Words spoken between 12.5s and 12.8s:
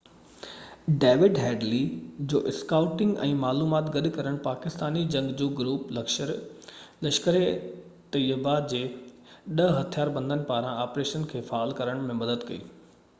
ڪئي